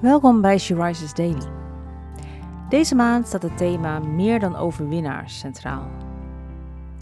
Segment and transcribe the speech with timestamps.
[0.00, 1.46] Welkom bij She Rises Daily.
[2.68, 5.90] Deze maand staat het thema Meer dan overwinnaars centraal.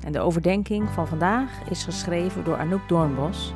[0.04, 3.52] En de overdenking van vandaag is geschreven door Anouk Doornbos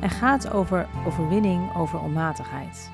[0.00, 2.90] en gaat over overwinning over onmatigheid.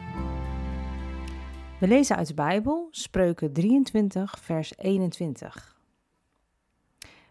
[1.81, 5.81] We lezen uit de Bijbel Spreuken 23, vers 21.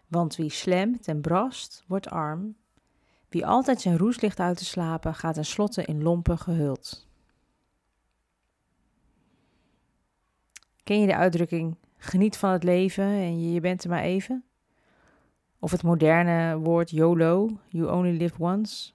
[0.06, 2.56] Want wie slemt en brast, wordt arm.
[3.28, 7.06] Wie altijd zijn roes ligt uit te slapen, gaat tenslotte in lompen gehuld.
[10.86, 14.44] Ken je de uitdrukking geniet van het leven en je, bent er maar even?
[15.58, 18.92] Of het moderne woord YOLO, you only live once?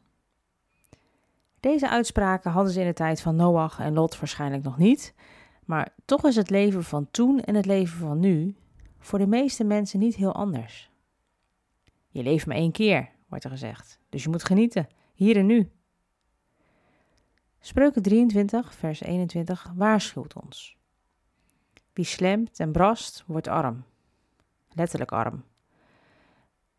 [1.60, 5.14] Deze uitspraken hadden ze in de tijd van Noach en Lot waarschijnlijk nog niet,
[5.66, 8.56] maar toch is het leven van toen en het leven van nu
[9.00, 10.92] voor de meeste mensen niet heel anders.
[12.10, 15.72] Je leeft maar één keer, wordt er gezegd, dus je moet genieten, hier en nu.
[17.60, 20.80] Spreuken 23, vers 21 waarschuwt ons.
[21.94, 23.84] Wie slemt en brast, wordt arm.
[24.70, 25.44] Letterlijk arm.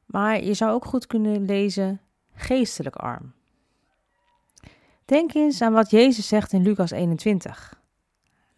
[0.07, 2.01] Maar je zou ook goed kunnen lezen
[2.35, 3.33] geestelijk arm.
[5.05, 7.81] Denk eens aan wat Jezus zegt in Lucas 21.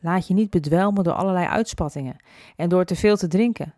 [0.00, 2.16] Laat je niet bedwelmen door allerlei uitspattingen
[2.56, 3.74] en door te veel te drinken.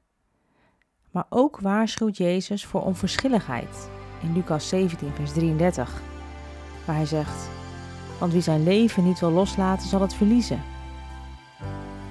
[1.10, 3.88] Maar ook waarschuwt Jezus voor onverschilligheid
[4.22, 6.02] in Lucas 17, vers 33,
[6.86, 7.48] waar hij zegt:
[8.18, 10.62] Want wie zijn leven niet wil loslaten, zal het verliezen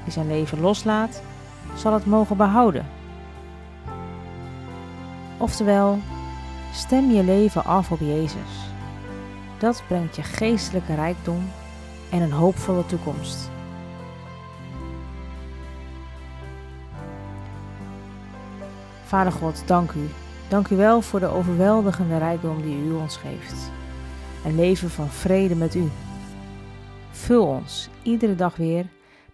[0.06, 1.22] die zijn leven loslaat,
[1.76, 2.86] zal het mogen behouden.
[5.38, 6.00] Oftewel,
[6.74, 8.70] stem je leven af op Jezus.
[9.58, 11.50] Dat brengt je geestelijke rijkdom
[12.12, 13.50] en een hoopvolle toekomst.
[19.06, 20.10] Vader God, dank u.
[20.48, 23.72] Dank u wel voor de overweldigende rijkdom die u ons geeft.
[24.46, 25.90] Een leven van vrede met u.
[27.12, 28.86] Vul ons iedere dag weer